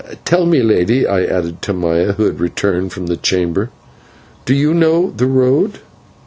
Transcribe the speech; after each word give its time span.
Tell 0.25 0.47
me, 0.47 0.63
Lady," 0.63 1.05
I 1.05 1.25
added 1.25 1.61
to 1.61 1.73
Maya, 1.73 2.13
who 2.13 2.23
had 2.25 2.39
returned 2.39 2.91
from 2.91 3.05
the 3.05 3.15
chamber, 3.17 3.69
"do 4.45 4.55
you 4.55 4.73
know 4.73 5.11
the 5.15 5.27
road?" 5.27 5.77